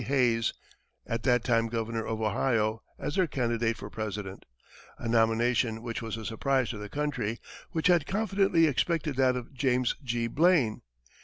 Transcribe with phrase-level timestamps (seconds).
[0.05, 0.51] Hayes,
[1.05, 4.45] at that time Governor of Ohio, as their candidate for President
[4.97, 7.39] a nomination which was a surprise to the country,
[7.69, 10.25] which had confidently expected that of James G.
[10.25, 10.81] Blaine.